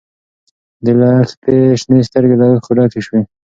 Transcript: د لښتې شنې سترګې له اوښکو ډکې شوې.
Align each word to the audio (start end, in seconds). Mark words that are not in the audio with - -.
د 0.83 0.85
لښتې 0.99 1.57
شنې 1.81 1.99
سترګې 2.09 2.35
له 2.39 2.45
اوښکو 2.49 2.71
ډکې 2.77 3.01
شوې. 3.05 3.21